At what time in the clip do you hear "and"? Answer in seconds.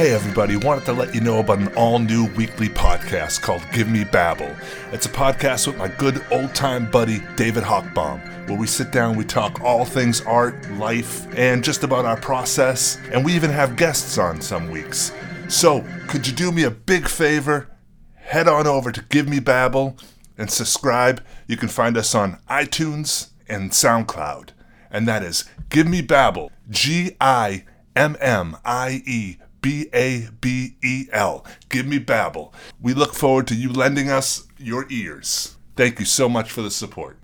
11.36-11.62, 13.12-13.22, 20.38-20.50, 23.50-23.70, 24.90-25.06